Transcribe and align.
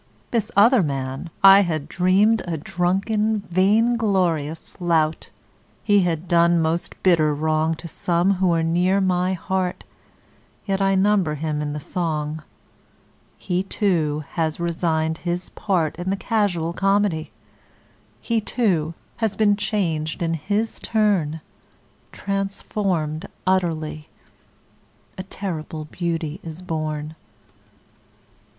This 0.31 0.51
other 0.55 0.81
man 0.81 1.29
I 1.43 1.59
had 1.61 1.87
dreamed 1.87 2.41
A 2.47 2.57
drunken, 2.57 3.41
vain 3.51 3.97
glorious 3.97 4.75
lout. 4.81 5.29
He 5.83 5.99
had 5.99 6.27
done 6.27 6.59
most 6.59 6.95
bitter 7.03 7.35
wrong 7.35 7.75
To 7.75 7.87
some 7.87 8.33
who 8.41 8.51
are 8.51 8.63
near 8.63 8.99
my 8.99 9.33
heart, 9.33 9.83
Yet 10.65 10.81
I 10.81 10.95
number 10.95 11.35
him 11.35 11.61
in 11.61 11.73
the 11.73 11.79
song; 11.79 12.41
He, 13.37 13.61
too, 13.61 14.23
has 14.31 14.59
resigned 14.59 15.19
his 15.19 15.49
part 15.49 15.97
In 15.97 16.09
the 16.09 16.15
casual 16.17 16.73
comedy; 16.73 17.31
He, 18.19 18.41
too, 18.41 18.95
has 19.17 19.35
been 19.35 19.55
changed 19.55 20.23
in 20.23 20.33
his 20.33 20.79
turn, 20.79 21.41
Transformed 22.11 23.27
utterly: 23.45 24.09
A 25.19 25.21
terrible 25.21 25.85
beauty 25.85 26.39
is 26.41 26.63
born. 26.63 27.15